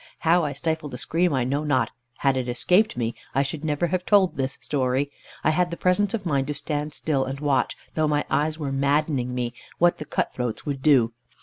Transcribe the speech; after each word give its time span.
How 0.21 0.43
I 0.43 0.53
stifled 0.53 0.95
a 0.95 0.97
scream 0.97 1.31
I 1.31 1.43
know 1.43 1.63
not; 1.63 1.91
had 2.17 2.35
it 2.35 2.49
escaped 2.49 2.97
me, 2.97 3.13
I 3.35 3.43
should 3.43 3.63
never 3.63 3.85
have 3.85 4.03
told 4.03 4.35
this 4.35 4.57
story. 4.59 5.11
I 5.43 5.51
had 5.51 5.69
the 5.69 5.77
presence 5.77 6.15
of 6.15 6.25
mind 6.25 6.47
to 6.47 6.55
stand 6.55 6.91
still, 6.93 7.23
and 7.23 7.39
watch, 7.39 7.77
though 7.93 8.07
my 8.07 8.25
eyes 8.27 8.57
were 8.57 8.71
maddening 8.71 9.35
me, 9.35 9.53
what 9.77 9.99
the 9.99 10.05
cut 10.05 10.33
throats 10.33 10.65
would 10.65 10.81
do. 10.81 11.13